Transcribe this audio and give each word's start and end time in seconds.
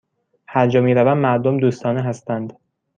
هرجا 0.47 0.81
می 0.81 0.93
روم، 0.93 1.17
مردم 1.17 1.57
دوستانه 1.59 2.01
هستند. 2.01 2.53